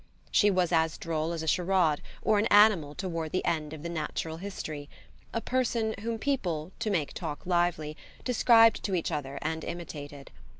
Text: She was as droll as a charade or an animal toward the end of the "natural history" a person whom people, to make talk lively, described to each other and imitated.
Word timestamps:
She 0.31 0.49
was 0.49 0.71
as 0.71 0.97
droll 0.97 1.31
as 1.31 1.43
a 1.43 1.47
charade 1.47 2.01
or 2.23 2.39
an 2.39 2.47
animal 2.47 2.95
toward 2.95 3.31
the 3.33 3.45
end 3.45 3.71
of 3.71 3.83
the 3.83 3.87
"natural 3.89 4.37
history" 4.37 4.89
a 5.31 5.41
person 5.41 5.93
whom 5.99 6.17
people, 6.17 6.71
to 6.79 6.89
make 6.89 7.13
talk 7.13 7.45
lively, 7.45 7.95
described 8.23 8.81
to 8.85 8.95
each 8.95 9.11
other 9.11 9.37
and 9.43 9.63
imitated. 9.63 10.31